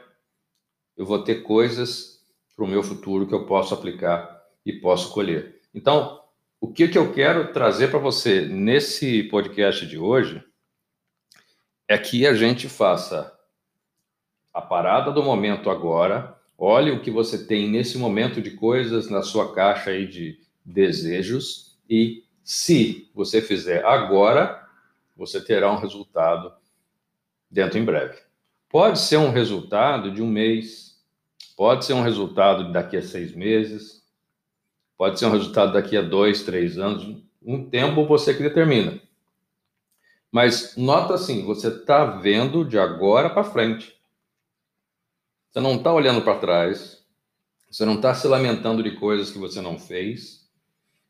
eu 0.96 1.06
vou 1.06 1.24
ter 1.24 1.44
coisas 1.44 2.20
para 2.56 2.66
o 2.66 2.68
meu 2.68 2.84
futuro 2.84 3.26
que 3.26 3.34
eu 3.34 3.46
posso 3.46 3.74
aplicar 3.74 4.44
e 4.66 4.74
posso 4.74 5.12
colher. 5.12 5.62
Então, 5.74 6.22
o 6.60 6.72
que, 6.72 6.88
que 6.88 6.98
eu 6.98 7.14
quero 7.14 7.54
trazer 7.54 7.90
para 7.90 8.00
você 8.00 8.42
nesse 8.42 9.24
podcast 9.24 9.88
de 9.88 9.98
hoje 9.98 10.44
é 11.89 11.98
que 11.98 12.27
a 12.27 12.36
gente 12.36 12.69
faça 12.69 13.36
a 14.53 14.62
parada 14.62 15.12
do 15.12 15.24
momento 15.24 15.72
agora, 15.72 16.38
olhe 16.55 16.91
o 16.91 17.01
que 17.01 17.10
você 17.10 17.48
tem 17.48 17.67
nesse 17.67 17.98
momento 17.98 18.39
de 18.39 18.51
coisas 18.51 19.10
na 19.10 19.24
sua 19.24 19.55
caixa 19.55 19.89
aí 19.89 20.05
de 20.08 20.39
desejos 20.63 21.79
e 21.89 22.24
se 22.43 23.10
você 23.15 23.41
fizer 23.41 23.84
agora, 23.84 24.63
você 25.17 25.43
terá 25.43 25.72
um 25.72 25.77
resultado 25.79 26.53
dentro 27.50 27.79
em 27.79 27.84
breve. 27.84 28.19
Pode 28.69 29.00
ser 29.00 29.17
um 29.17 29.31
resultado 29.31 30.12
de 30.12 30.22
um 30.22 30.27
mês, 30.27 31.03
pode 31.58 31.86
ser 31.86 31.93
um 31.93 32.03
resultado 32.03 32.72
daqui 32.72 32.98
a 32.98 33.01
seis 33.01 33.34
meses, 33.34 34.03
pode 34.96 35.17
ser 35.17 35.25
um 35.25 35.31
resultado 35.31 35.74
daqui 35.74 35.98
a 35.98 36.03
dois, 36.03 36.43
três 36.43 36.77
anos, 36.77 37.24
um 37.41 37.67
tempo 37.67 38.05
você 38.05 38.31
que 38.31 38.43
determina. 38.43 39.01
Mas 40.31 40.75
nota 40.77 41.15
assim, 41.15 41.43
você 41.43 41.69
está 41.69 42.05
vendo 42.05 42.63
de 42.63 42.77
agora 42.77 43.29
para 43.29 43.43
frente. 43.43 43.95
Você 45.50 45.59
não 45.59 45.77
está 45.77 45.91
olhando 45.91 46.21
para 46.21 46.38
trás, 46.38 47.03
você 47.69 47.83
não 47.86 47.95
está 47.95 48.13
se 48.13 48.27
lamentando 48.27 48.83
de 48.83 48.91
coisas 48.91 49.31
que 49.31 49.39
você 49.39 49.62
não 49.62 49.79
fez. 49.79 50.48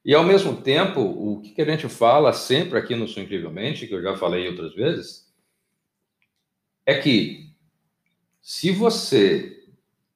E 0.05 0.15
ao 0.15 0.23
mesmo 0.23 0.61
tempo, 0.61 1.01
o 1.01 1.41
que 1.41 1.61
a 1.61 1.65
gente 1.65 1.89
fala 1.89 2.31
sempre 2.31 2.79
aqui 2.79 2.95
no 2.95 3.07
Sul 3.07 3.23
Incrivelmente, 3.23 3.85
que 3.85 3.93
eu 3.93 4.01
já 4.01 4.15
falei 4.15 4.47
outras 4.47 4.73
vezes, 4.73 5.27
é 6.85 6.97
que 6.97 7.49
se 8.41 8.71
você 8.71 9.59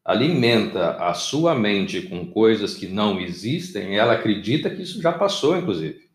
alimenta 0.04 0.98
a 0.98 1.14
sua 1.14 1.54
mente 1.54 2.02
com 2.02 2.30
coisas 2.32 2.74
que 2.74 2.88
não 2.88 3.20
existem, 3.20 3.98
ela 3.98 4.14
acredita 4.14 4.70
que 4.70 4.82
isso 4.82 5.02
já 5.02 5.12
passou, 5.12 5.58
inclusive. 5.58 6.10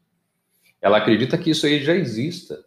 Ela 0.80 0.99
acredita 0.99 1.38
que 1.38 1.50
isso 1.50 1.66
aí 1.66 1.83
já 1.83 1.95
exista. 1.95 2.64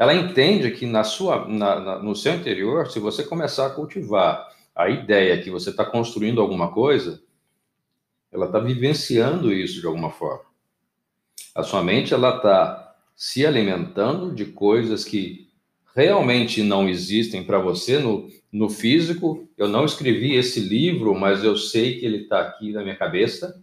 Ela 0.00 0.14
entende 0.14 0.70
que 0.70 0.86
na 0.86 1.04
sua, 1.04 1.46
na, 1.46 1.78
na, 1.78 1.98
no 1.98 2.16
seu 2.16 2.34
interior, 2.34 2.90
se 2.90 2.98
você 2.98 3.22
começar 3.22 3.66
a 3.66 3.70
cultivar 3.70 4.48
a 4.74 4.88
ideia 4.88 5.42
que 5.42 5.50
você 5.50 5.68
está 5.68 5.84
construindo 5.84 6.40
alguma 6.40 6.72
coisa, 6.72 7.22
ela 8.32 8.46
está 8.46 8.58
vivenciando 8.58 9.52
isso 9.52 9.78
de 9.78 9.86
alguma 9.86 10.10
forma. 10.10 10.46
A 11.54 11.62
sua 11.62 11.82
mente 11.82 12.14
ela 12.14 12.36
está 12.36 12.96
se 13.14 13.44
alimentando 13.44 14.34
de 14.34 14.46
coisas 14.46 15.04
que 15.04 15.50
realmente 15.94 16.62
não 16.62 16.88
existem 16.88 17.44
para 17.44 17.58
você 17.58 17.98
no, 17.98 18.26
no 18.50 18.70
físico. 18.70 19.46
Eu 19.54 19.68
não 19.68 19.84
escrevi 19.84 20.34
esse 20.34 20.60
livro, 20.60 21.14
mas 21.14 21.44
eu 21.44 21.58
sei 21.58 22.00
que 22.00 22.06
ele 22.06 22.22
está 22.22 22.40
aqui 22.40 22.72
na 22.72 22.82
minha 22.82 22.96
cabeça, 22.96 23.62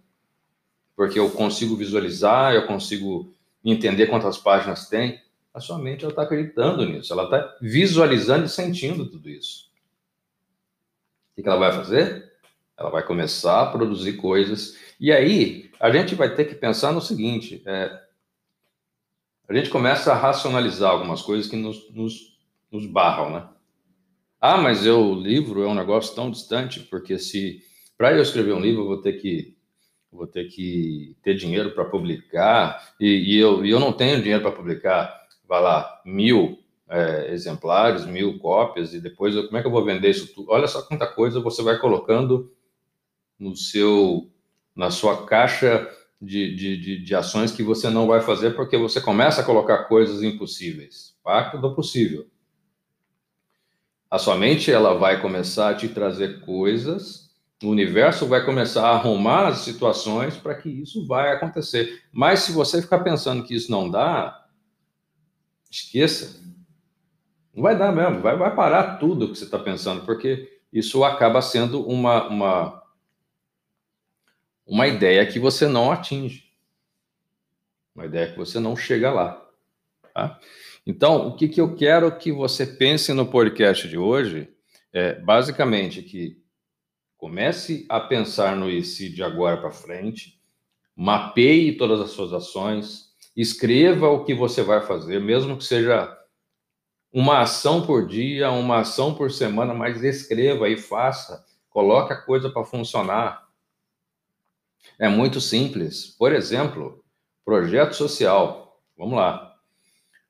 porque 0.95 1.17
eu 1.17 1.31
consigo 1.31 1.75
visualizar, 1.75 2.53
eu 2.53 2.67
consigo 2.67 3.33
entender 3.65 4.05
quantas 4.05 4.37
páginas 4.37 4.87
tem. 4.87 5.19
A 5.57 5.59
sua 5.59 5.79
mente 5.79 6.05
está 6.05 6.21
acreditando 6.21 6.85
nisso, 6.85 7.11
ela 7.11 7.23
está 7.23 7.57
visualizando 7.59 8.45
e 8.45 8.49
sentindo 8.49 9.09
tudo 9.09 9.27
isso. 9.27 9.71
O 11.35 11.41
que 11.41 11.49
ela 11.49 11.57
vai 11.57 11.71
fazer? 11.71 12.31
Ela 12.77 12.91
vai 12.91 13.03
começar 13.03 13.63
a 13.63 13.71
produzir 13.71 14.17
coisas. 14.17 14.77
E 14.99 15.11
aí, 15.11 15.71
a 15.79 15.89
gente 15.89 16.13
vai 16.13 16.35
ter 16.35 16.45
que 16.45 16.53
pensar 16.53 16.91
no 16.91 17.01
seguinte: 17.01 17.63
é, 17.65 17.99
a 19.49 19.53
gente 19.55 19.71
começa 19.71 20.11
a 20.11 20.15
racionalizar 20.15 20.91
algumas 20.91 21.23
coisas 21.23 21.49
que 21.49 21.55
nos, 21.55 21.91
nos, 21.91 22.37
nos 22.71 22.85
barram, 22.85 23.31
né? 23.31 23.49
Ah, 24.39 24.57
mas 24.57 24.85
eu, 24.85 24.99
o 24.99 25.19
livro 25.19 25.63
é 25.63 25.67
um 25.67 25.73
negócio 25.73 26.13
tão 26.13 26.29
distante, 26.29 26.81
porque 26.81 27.17
se 27.17 27.63
para 27.97 28.13
eu 28.13 28.21
escrever 28.21 28.53
um 28.53 28.61
livro 28.61 28.83
eu 28.83 28.87
vou 28.87 29.01
ter 29.01 29.13
que 29.13 29.57
vou 30.11 30.27
ter 30.27 30.49
que 30.49 31.17
ter 31.23 31.33
dinheiro 31.33 31.71
para 31.71 31.85
publicar 31.85 32.93
e, 32.99 33.33
e, 33.33 33.37
eu, 33.37 33.65
e 33.65 33.71
eu 33.71 33.79
não 33.79 33.91
tenho 33.91 34.21
dinheiro 34.21 34.41
para 34.43 34.51
publicar, 34.51 35.26
vai 35.47 35.61
lá 35.61 36.01
mil 36.05 36.59
é, 36.89 37.31
exemplares, 37.33 38.05
mil 38.05 38.39
cópias 38.39 38.93
e 38.93 38.99
depois 38.99 39.35
eu, 39.35 39.45
como 39.45 39.57
é 39.57 39.61
que 39.61 39.67
eu 39.67 39.71
vou 39.71 39.83
vender 39.83 40.09
isso 40.09 40.33
tudo? 40.33 40.51
Olha 40.51 40.67
só 40.67 40.81
quanta 40.81 41.07
coisa 41.07 41.39
você 41.39 41.61
vai 41.61 41.77
colocando 41.79 42.51
no 43.39 43.55
seu 43.55 44.29
na 44.75 44.91
sua 44.91 45.25
caixa 45.25 45.89
de, 46.21 46.55
de, 46.55 46.77
de, 46.77 47.03
de, 47.03 47.15
ações 47.15 47.51
que 47.51 47.63
você 47.63 47.89
não 47.89 48.07
vai 48.07 48.21
fazer 48.21 48.51
porque 48.51 48.77
você 48.77 49.01
começa 49.01 49.41
a 49.41 49.43
colocar 49.43 49.85
coisas 49.85 50.21
impossíveis. 50.21 51.15
Pacto 51.23 51.59
do 51.59 51.75
possível. 51.75 52.27
A 54.09 54.17
sua 54.17 54.37
mente 54.37 54.71
ela 54.71 54.93
vai 54.93 55.21
começar 55.21 55.69
a 55.69 55.73
te 55.73 55.89
trazer 55.89 56.41
coisas, 56.41 57.29
o 57.61 57.67
universo 57.67 58.25
vai 58.25 58.45
começar 58.45 58.87
a 58.87 58.95
arrumar 58.95 59.47
as 59.47 59.59
situações 59.59 60.37
para 60.37 60.55
que 60.55 60.69
isso 60.69 61.05
vai 61.05 61.31
acontecer. 61.33 62.03
Mas 62.11 62.39
se 62.41 62.51
você 62.51 62.81
ficar 62.81 62.99
pensando 62.99 63.43
que 63.43 63.55
isso 63.55 63.69
não 63.69 63.89
dá, 63.89 64.46
esqueça. 65.83 66.41
Não 67.53 67.63
vai 67.63 67.77
dar 67.77 67.91
mesmo, 67.91 68.21
vai, 68.21 68.37
vai 68.37 68.55
parar 68.55 68.97
tudo 68.97 69.29
que 69.29 69.37
você 69.37 69.45
está 69.45 69.57
pensando, 69.57 70.05
porque 70.05 70.59
isso 70.71 71.03
acaba 71.03 71.41
sendo 71.41 71.87
uma, 71.87 72.27
uma 72.27 72.83
uma 74.67 74.85
ideia 74.85 75.25
que 75.25 75.39
você 75.39 75.65
não 75.65 75.91
atinge, 75.91 76.43
uma 77.95 78.05
ideia 78.05 78.29
que 78.29 78.37
você 78.37 78.59
não 78.59 78.75
chega 78.75 79.11
lá. 79.11 79.49
Tá? 80.13 80.39
Então, 80.85 81.27
o 81.27 81.35
que, 81.35 81.47
que 81.47 81.61
eu 81.61 81.73
quero 81.73 82.15
que 82.17 82.31
você 82.31 82.65
pense 82.65 83.13
no 83.13 83.25
podcast 83.25 83.87
de 83.87 83.97
hoje 83.97 84.49
é 84.91 85.13
basicamente 85.21 86.01
que 86.01 86.41
comece 87.15 87.85
a 87.89 87.99
pensar 87.99 88.55
no 88.55 88.69
IC 88.69 89.09
de 89.09 89.23
agora 89.23 89.57
para 89.57 89.71
frente, 89.71 90.39
mapeie 90.95 91.77
todas 91.77 92.01
as 92.01 92.11
suas 92.11 92.33
ações, 92.33 93.06
escreva 93.37 94.09
o 94.09 94.25
que 94.25 94.33
você 94.33 94.63
vai 94.63 94.81
fazer, 94.81 95.21
mesmo 95.21 95.55
que 95.55 95.63
seja 95.63 96.17
uma 97.13 97.41
ação 97.41 97.85
por 97.85 98.07
dia, 98.07 98.49
uma 98.51 98.79
ação 98.79 99.13
por 99.13 99.31
semana, 99.31 99.73
mas 99.73 100.03
escreva 100.03 100.67
e 100.67 100.75
faça, 100.75 101.45
coloque 101.69 102.11
a 102.11 102.21
coisa 102.21 102.49
para 102.49 102.65
funcionar. 102.65 103.47
É 104.99 105.07
muito 105.07 105.39
simples. 105.39 106.07
Por 106.07 106.33
exemplo, 106.33 107.03
projeto 107.45 107.93
social. 107.93 108.81
Vamos 108.97 109.15
lá. 109.15 109.55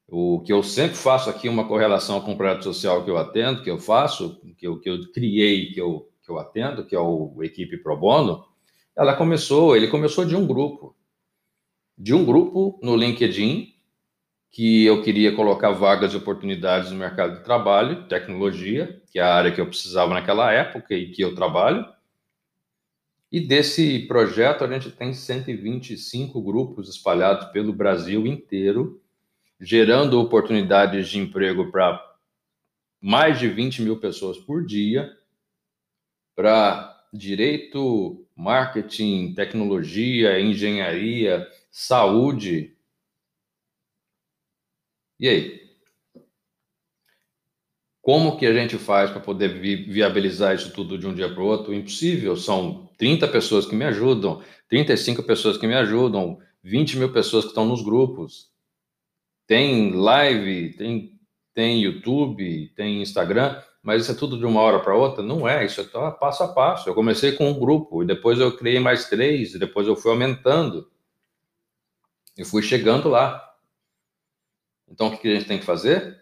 O 0.08 0.42
que 0.42 0.52
eu 0.52 0.62
sempre 0.62 0.98
faço 0.98 1.30
aqui, 1.30 1.48
uma 1.48 1.68
correlação 1.68 2.20
com 2.22 2.34
o 2.34 2.38
projeto 2.38 2.64
social 2.64 3.04
que 3.04 3.10
eu 3.10 3.18
atendo, 3.18 3.64
que 3.64 3.72
eu 3.72 3.80
faço, 3.80 4.42
que 4.58 4.68
eu, 4.68 4.80
que 4.80 4.90
eu 4.90 5.12
criei, 5.12 5.72
que 5.72 5.80
eu, 5.80 6.10
que 6.24 6.30
eu 6.30 6.38
atendo, 6.38 6.86
que 6.86 6.96
é 6.96 7.00
o 7.00 7.42
Equipe 7.42 7.78
Pro 7.78 7.98
Bono, 7.98 8.46
ela 8.96 9.16
começou, 9.16 9.76
ele 9.76 9.88
começou 9.88 10.26
de 10.26 10.36
um 10.36 10.48
grupo. 10.48 10.97
De 11.98 12.14
um 12.14 12.24
grupo 12.24 12.80
no 12.84 12.96
LinkedIn, 12.96 13.74
que 14.52 14.86
eu 14.86 15.02
queria 15.02 15.36
colocar 15.36 15.72
vagas 15.72 16.14
e 16.14 16.18
oportunidades 16.18 16.92
no 16.92 16.98
mercado 16.98 17.38
de 17.38 17.44
trabalho, 17.44 18.08
tecnologia, 18.08 19.02
que 19.12 19.20
é 19.20 19.22
a 19.22 19.34
área 19.34 19.52
que 19.52 19.60
eu 19.60 19.68
precisava 19.68 20.14
naquela 20.14 20.52
época 20.52 20.94
e 20.94 21.12
que 21.12 21.22
eu 21.22 21.34
trabalho. 21.34 21.86
E 23.32 23.40
desse 23.40 24.00
projeto, 24.08 24.64
a 24.64 24.72
gente 24.72 24.92
tem 24.92 25.14
125 25.14 26.42
grupos 26.42 26.88
espalhados 26.88 27.48
pelo 27.48 27.74
Brasil 27.74 28.26
inteiro, 28.26 29.02
gerando 29.60 30.20
oportunidades 30.22 31.10
de 31.10 31.20
emprego 31.20 31.72
para 31.72 32.00
mais 33.02 33.40
de 33.40 33.50
20 33.50 33.82
mil 33.82 34.00
pessoas 34.00 34.38
por 34.38 34.66
dia, 34.66 35.12
para 36.36 36.96
direito, 37.14 38.26
marketing, 38.36 39.34
tecnologia, 39.34 40.40
engenharia, 40.40 41.48
saúde. 41.80 42.76
E 45.20 45.30
aí? 45.30 45.62
Como 48.02 48.36
que 48.36 48.48
a 48.48 48.54
gente 48.54 48.80
faz 48.80 49.12
para 49.12 49.20
poder 49.20 49.60
vi 49.60 49.76
viabilizar 49.84 50.56
isso 50.56 50.74
tudo 50.74 50.98
de 50.98 51.06
um 51.06 51.14
dia 51.14 51.32
para 51.32 51.44
o 51.44 51.46
outro? 51.46 51.76
Impossível. 51.76 52.36
São 52.36 52.90
30 52.98 53.28
pessoas 53.28 53.68
que 53.68 53.76
me 53.76 53.86
ajudam, 53.86 54.42
35 54.68 55.22
pessoas 55.22 55.56
que 55.56 55.68
me 55.68 55.76
ajudam, 55.76 56.40
20 56.64 56.98
mil 56.98 57.14
pessoas 57.14 57.44
que 57.44 57.52
estão 57.52 57.68
nos 57.68 57.84
grupos. 57.84 58.50
Tem 59.46 59.92
live, 59.92 60.76
tem, 60.78 61.20
tem 61.54 61.82
YouTube, 61.84 62.74
tem 62.76 63.04
Instagram, 63.04 63.62
mas 63.84 64.02
isso 64.02 64.14
é 64.14 64.16
tudo 64.16 64.36
de 64.40 64.46
uma 64.46 64.62
hora 64.62 64.80
para 64.80 64.96
outra? 64.96 65.24
Não 65.24 65.48
é, 65.48 65.64
isso 65.64 65.80
é 65.82 66.12
passo 66.12 66.42
a 66.42 66.48
passo. 66.48 66.90
Eu 66.90 66.96
comecei 66.96 67.34
com 67.34 67.52
um 67.52 67.60
grupo, 67.60 68.02
e 68.02 68.08
depois 68.08 68.40
eu 68.40 68.58
criei 68.58 68.80
mais 68.80 69.08
três, 69.08 69.54
e 69.54 69.60
depois 69.60 69.88
eu 69.88 69.96
fui 69.96 70.10
aumentando. 70.10 70.90
E 72.38 72.46
fui 72.46 72.62
chegando 72.62 73.10
lá. 73.10 73.44
Então, 74.90 75.08
o 75.08 75.18
que 75.18 75.28
a 75.28 75.36
gente 75.36 75.48
tem 75.48 75.60
que 75.60 75.66
fazer? 75.66 76.18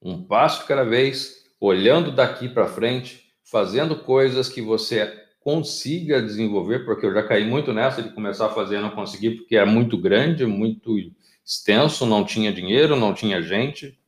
Um 0.00 0.24
passo 0.24 0.60
de 0.60 0.66
cada 0.68 0.84
vez, 0.84 1.44
olhando 1.60 2.12
daqui 2.12 2.48
para 2.48 2.66
frente, 2.66 3.32
fazendo 3.44 4.04
coisas 4.04 4.48
que 4.48 4.62
você 4.62 5.20
consiga 5.40 6.22
desenvolver, 6.22 6.84
porque 6.84 7.04
eu 7.04 7.12
já 7.14 7.22
caí 7.22 7.44
muito 7.44 7.72
nessa 7.72 8.02
de 8.02 8.14
começar 8.14 8.46
a 8.46 8.54
fazer 8.54 8.78
e 8.78 8.80
não 8.80 8.90
consegui, 8.90 9.32
porque 9.32 9.56
era 9.56 9.66
muito 9.66 9.98
grande, 9.98 10.46
muito 10.46 10.96
extenso, 11.44 12.06
não 12.06 12.24
tinha 12.24 12.52
dinheiro, 12.52 12.96
não 12.96 13.12
tinha 13.12 13.42
gente. 13.42 13.98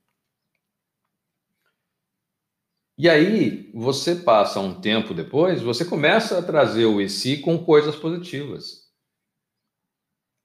E 2.97 3.09
aí, 3.09 3.71
você 3.75 4.15
passa 4.17 4.61
um 4.61 4.81
tempo 4.81 5.13
depois, 5.13 5.61
você 5.61 5.85
começa 5.85 6.39
a 6.39 6.43
trazer 6.43 6.85
o 6.85 7.01
e 7.01 7.37
com 7.39 7.59
coisas 7.59 7.97
positivas. 7.97 8.82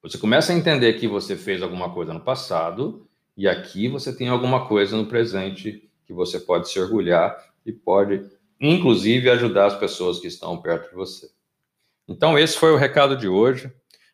Você 0.02 0.16
começa 0.16 0.52
a 0.52 0.56
entender 0.56 0.92
que 0.94 1.08
você 1.08 1.36
fez 1.36 1.60
alguma 1.60 1.92
coisa 1.92 2.14
no 2.14 2.20
passado 2.20 3.08
e 3.36 3.48
aqui 3.48 3.88
você 3.88 4.14
tem 4.14 4.28
alguma 4.28 4.66
coisa 4.66 4.96
no 4.96 5.06
presente 5.06 5.88
que 6.06 6.12
você 6.12 6.38
pode 6.38 6.68
se 6.68 6.78
orgulhar 6.78 7.36
e 7.66 7.72
pode, 7.72 8.24
inclusive, 8.60 9.28
ajudar 9.28 9.66
as 9.66 9.76
pessoas 9.76 10.20
que 10.20 10.28
estão 10.28 10.60
perto 10.62 10.90
de 10.90 10.94
você. 10.94 11.28
Então, 12.06 12.38
esse 12.38 12.56
foi 12.56 12.72
o 12.72 12.76
recado 12.76 13.16
de 13.16 13.28
hoje. 13.28 13.70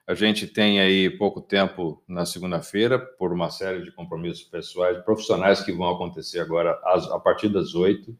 A 0.07 0.15
gente 0.15 0.47
tem 0.47 0.81
aí 0.81 1.09
pouco 1.09 1.41
tempo 1.41 2.03
na 2.09 2.27
segunda-feira, 2.27 2.99
por 2.99 3.33
uma 3.33 3.51
série 3.51 3.83
de 3.83 3.93
compromissos 3.93 4.45
pessoais, 4.45 4.99
profissionais 5.05 5.63
que 5.63 5.73
vão 5.73 5.89
acontecer 5.89 6.41
agora 6.41 6.73
a 6.83 7.21
partir 7.21 7.49
das 7.49 7.75
oito. 7.75 8.17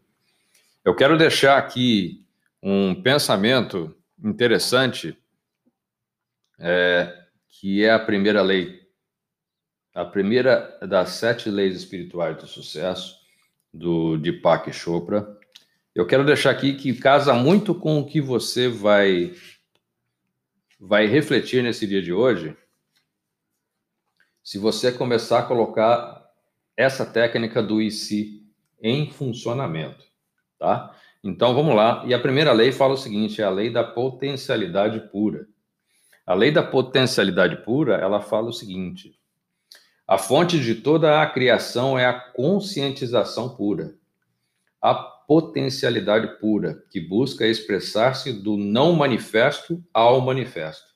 Eu 0.85 0.95
quero 0.95 1.19
deixar 1.19 1.59
aqui 1.59 2.25
um 2.63 2.95
pensamento 2.95 3.95
interessante, 4.23 5.19
é, 6.59 7.24
que 7.61 7.85
é 7.85 7.91
a 7.91 7.99
primeira 7.99 8.43
lei 8.43 8.85
a 9.95 10.05
primeira 10.05 10.77
das 10.83 11.11
sete 11.11 11.49
leis 11.49 11.77
espirituais 11.77 12.37
do 12.37 12.49
sucesso, 12.49 13.17
do 13.73 14.19
Deepak 14.19 14.73
Chopra. 14.73 15.39
Eu 15.95 16.05
quero 16.05 16.27
deixar 16.27 16.51
aqui 16.51 16.75
que 16.75 16.93
casa 16.95 17.33
muito 17.33 17.75
com 17.75 18.01
o 18.01 18.05
que 18.05 18.21
você 18.21 18.69
vai, 18.69 19.33
vai 20.81 21.07
refletir 21.07 21.63
nesse 21.63 21.87
dia 21.87 22.03
de 22.03 22.13
hoje. 22.13 22.57
Se 24.43 24.59
você 24.59 24.91
começar 24.91 25.39
a 25.39 25.47
colocar 25.47 26.29
essa 26.77 27.07
técnica 27.07 27.63
do 27.63 27.81
IC 27.81 28.43
em 28.83 29.09
funcionamento, 29.13 30.05
tá? 30.59 30.93
Então 31.23 31.55
vamos 31.55 31.75
lá. 31.75 32.05
E 32.05 32.13
a 32.13 32.19
primeira 32.19 32.53
lei 32.53 32.73
fala 32.73 32.95
o 32.95 32.99
seguinte: 32.99 33.41
é 33.41 33.45
a 33.45 33.51
lei 33.51 33.71
da 33.71 33.85
potencialidade 33.85 35.09
pura. 35.11 35.47
A 36.27 36.33
lei 36.35 36.51
da 36.51 36.63
potencialidade 36.63 37.65
pura, 37.65 37.97
ela 37.97 38.21
fala 38.21 38.49
o 38.49 38.53
seguinte: 38.53 39.19
a 40.07 40.17
fonte 40.17 40.59
de 40.59 40.77
toda 40.77 41.21
a 41.21 41.27
criação 41.27 41.99
é 41.99 42.07
a 42.07 42.19
conscientização 42.19 43.55
pura, 43.55 43.95
a 44.81 44.95
potencialidade 44.95 46.39
pura, 46.39 46.83
que 46.91 47.01
busca 47.01 47.47
expressar-se 47.47 48.33
do 48.33 48.57
não 48.57 48.93
manifesto 48.93 49.83
ao 49.93 50.21
manifesto. 50.21 50.95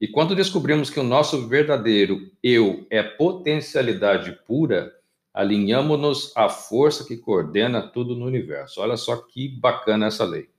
E 0.00 0.08
quando 0.08 0.34
descobrimos 0.34 0.90
que 0.90 0.98
o 0.98 1.04
nosso 1.04 1.48
verdadeiro 1.48 2.30
eu 2.42 2.86
é 2.90 3.02
potencialidade 3.02 4.32
pura, 4.46 4.92
alinhamos-nos 5.32 6.36
à 6.36 6.48
força 6.48 7.06
que 7.06 7.16
coordena 7.16 7.80
tudo 7.80 8.16
no 8.16 8.26
universo. 8.26 8.80
Olha 8.80 8.96
só 8.96 9.16
que 9.16 9.48
bacana 9.48 10.06
essa 10.06 10.24
lei. 10.24 10.50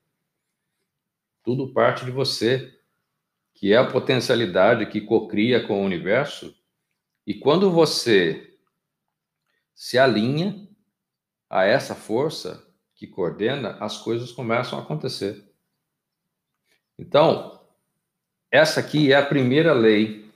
Tudo 1.43 1.73
parte 1.73 2.05
de 2.05 2.11
você, 2.11 2.73
que 3.63 3.71
é 3.71 3.77
a 3.77 3.89
potencialidade 3.89 4.87
que 4.87 4.99
cocria 4.99 5.65
com 5.65 5.81
o 5.81 5.85
universo 5.85 6.53
e 7.25 7.33
quando 7.33 7.71
você 7.71 8.57
se 9.73 9.97
alinha 9.97 10.67
a 11.49 11.63
essa 11.63 11.95
força 11.95 12.61
que 12.93 13.07
coordena, 13.07 13.77
as 13.79 13.97
coisas 13.99 14.33
começam 14.33 14.77
a 14.77 14.81
acontecer. 14.81 15.49
Então, 16.99 17.65
essa 18.51 18.81
aqui 18.81 19.13
é 19.13 19.15
a 19.15 19.25
primeira 19.25 19.71
lei 19.71 20.29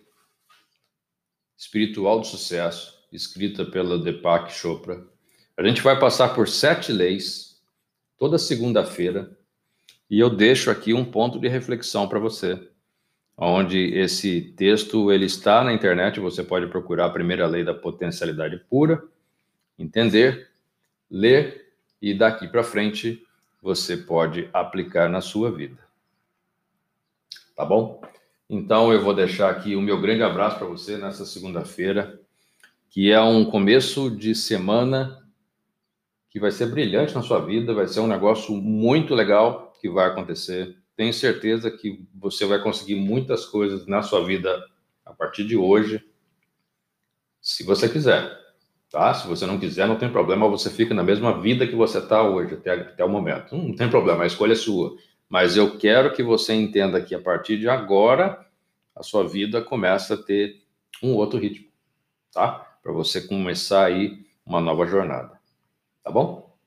espiritual 1.57 2.21
do 2.21 2.25
sucesso, 2.25 3.05
escrita 3.11 3.65
pela 3.65 3.99
Deepak 3.99 4.53
Chopra. 4.53 5.05
A 5.57 5.67
gente 5.67 5.81
vai 5.81 5.99
passar 5.99 6.33
por 6.33 6.47
sete 6.47 6.93
leis 6.93 7.61
toda 8.17 8.37
segunda-feira 8.37 9.37
e 10.09 10.17
eu 10.17 10.29
deixo 10.29 10.71
aqui 10.71 10.93
um 10.93 11.03
ponto 11.03 11.37
de 11.37 11.49
reflexão 11.49 12.07
para 12.07 12.19
você 12.19 12.71
onde 13.37 13.93
esse 13.93 14.41
texto 14.57 15.11
ele 15.11 15.25
está 15.25 15.63
na 15.63 15.71
internet, 15.71 16.19
você 16.19 16.43
pode 16.43 16.65
procurar 16.67 17.05
a 17.05 17.11
primeira 17.11 17.45
lei 17.45 17.63
da 17.63 17.73
potencialidade 17.73 18.57
pura, 18.69 19.03
entender, 19.77 20.49
ler 21.09 21.71
e 22.01 22.15
daqui 22.15 22.47
para 22.47 22.63
frente 22.63 23.23
você 23.61 23.95
pode 23.95 24.49
aplicar 24.51 25.07
na 25.07 25.21
sua 25.21 25.51
vida. 25.51 25.77
Tá 27.55 27.63
bom? 27.63 28.01
Então 28.49 28.91
eu 28.91 29.03
vou 29.03 29.13
deixar 29.13 29.51
aqui 29.51 29.75
o 29.75 29.81
meu 29.81 30.01
grande 30.01 30.23
abraço 30.23 30.57
para 30.57 30.67
você 30.67 30.97
nessa 30.97 31.25
segunda-feira, 31.25 32.19
que 32.89 33.11
é 33.11 33.21
um 33.21 33.45
começo 33.45 34.09
de 34.09 34.33
semana 34.33 35.23
que 36.29 36.39
vai 36.39 36.51
ser 36.51 36.67
brilhante 36.67 37.13
na 37.13 37.21
sua 37.21 37.39
vida, 37.39 37.73
vai 37.73 37.87
ser 37.87 37.99
um 37.99 38.07
negócio 38.07 38.55
muito 38.55 39.13
legal 39.13 39.73
que 39.79 39.89
vai 39.89 40.07
acontecer 40.07 40.75
tenho 40.97 41.13
certeza 41.13 41.69
que 41.69 42.03
você 42.15 42.45
vai 42.45 42.59
conseguir 42.61 42.95
muitas 42.95 43.45
coisas 43.45 43.85
na 43.85 44.01
sua 44.01 44.25
vida 44.25 44.67
a 45.05 45.13
partir 45.13 45.45
de 45.45 45.55
hoje, 45.55 46.03
se 47.39 47.63
você 47.63 47.87
quiser, 47.87 48.35
tá? 48.89 49.13
Se 49.13 49.27
você 49.27 49.45
não 49.45 49.59
quiser, 49.59 49.87
não 49.87 49.97
tem 49.97 50.11
problema, 50.11 50.49
você 50.49 50.71
fica 50.71 50.95
na 50.95 51.03
mesma 51.03 51.39
vida 51.39 51.67
que 51.67 51.75
você 51.75 51.99
está 51.99 52.23
hoje, 52.23 52.55
até, 52.55 52.73
até 52.73 53.05
o 53.05 53.09
momento. 53.09 53.55
Não 53.55 53.75
tem 53.75 53.89
problema, 53.89 54.23
a 54.23 54.27
escolha 54.27 54.53
é 54.53 54.55
sua. 54.55 54.97
Mas 55.29 55.55
eu 55.55 55.77
quero 55.77 56.13
que 56.13 56.23
você 56.23 56.53
entenda 56.53 56.99
que 56.99 57.13
a 57.13 57.21
partir 57.21 57.59
de 57.59 57.69
agora, 57.69 58.45
a 58.95 59.03
sua 59.03 59.25
vida 59.27 59.61
começa 59.61 60.15
a 60.15 60.17
ter 60.17 60.63
um 61.01 61.13
outro 61.13 61.37
ritmo, 61.37 61.67
tá? 62.33 62.79
Para 62.81 62.91
você 62.91 63.21
começar 63.21 63.85
aí 63.85 64.25
uma 64.43 64.59
nova 64.59 64.87
jornada, 64.87 65.39
tá 66.03 66.09
bom? 66.09 66.57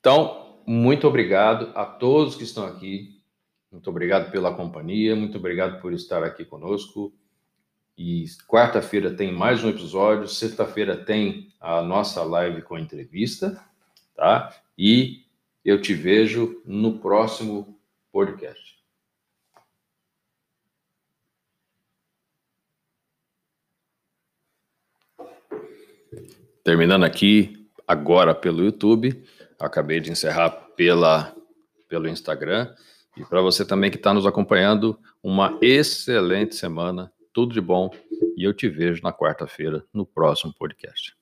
Então, 0.00 0.41
muito 0.66 1.06
obrigado 1.06 1.72
a 1.74 1.84
todos 1.84 2.34
que 2.36 2.44
estão 2.44 2.64
aqui. 2.64 3.20
Muito 3.70 3.88
obrigado 3.88 4.30
pela 4.30 4.54
companhia, 4.54 5.16
muito 5.16 5.38
obrigado 5.38 5.80
por 5.80 5.92
estar 5.92 6.22
aqui 6.22 6.44
conosco. 6.44 7.12
E 7.96 8.24
quarta-feira 8.46 9.14
tem 9.14 9.32
mais 9.32 9.62
um 9.62 9.68
episódio, 9.68 10.28
sexta-feira 10.28 10.96
tem 10.96 11.52
a 11.60 11.82
nossa 11.82 12.22
live 12.22 12.62
com 12.62 12.78
entrevista, 12.78 13.62
tá? 14.14 14.54
E 14.76 15.24
eu 15.64 15.80
te 15.80 15.94
vejo 15.94 16.60
no 16.66 16.98
próximo 16.98 17.78
podcast. 18.10 18.72
Terminando 26.64 27.04
aqui 27.04 27.68
agora 27.86 28.34
pelo 28.34 28.64
YouTube. 28.64 29.24
Acabei 29.62 30.00
de 30.00 30.10
encerrar 30.10 30.50
pela, 30.76 31.34
pelo 31.88 32.08
Instagram. 32.08 32.74
E 33.16 33.24
para 33.24 33.40
você 33.40 33.64
também 33.64 33.90
que 33.90 33.96
está 33.96 34.12
nos 34.12 34.26
acompanhando, 34.26 34.98
uma 35.22 35.56
excelente 35.62 36.56
semana, 36.56 37.12
tudo 37.32 37.54
de 37.54 37.60
bom. 37.60 37.90
E 38.36 38.42
eu 38.42 38.52
te 38.52 38.68
vejo 38.68 39.02
na 39.02 39.12
quarta-feira 39.12 39.84
no 39.92 40.04
próximo 40.04 40.52
podcast. 40.52 41.14